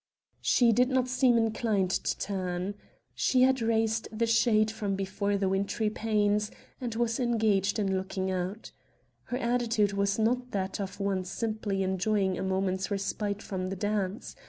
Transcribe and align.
She 0.41 0.71
did 0.71 0.89
not 0.89 1.07
seem 1.07 1.37
inclined 1.37 1.91
to 1.91 2.17
turn. 2.17 2.73
She 3.13 3.43
had 3.43 3.61
raised 3.61 4.07
the 4.11 4.25
shade 4.25 4.71
from 4.71 4.95
before 4.95 5.37
the 5.37 5.47
wintry 5.47 5.91
panes 5.91 6.49
and 6.81 6.95
was 6.95 7.19
engaged 7.19 7.77
in 7.77 7.95
looking 7.95 8.31
out. 8.31 8.71
Her 9.25 9.37
attitude 9.37 9.93
was 9.93 10.17
not 10.17 10.49
that 10.53 10.79
of 10.79 10.99
one 10.99 11.23
simply 11.23 11.83
enjoying 11.83 12.35
a 12.35 12.41
moment's 12.43 12.89
respite 12.89 13.43
from 13.43 13.67
the 13.67 13.75
dance. 13.75 14.35